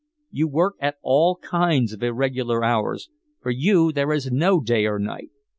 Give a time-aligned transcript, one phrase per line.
[0.31, 4.97] You work at all kinds of irregular hours, for you there is no day or
[4.97, 5.29] night.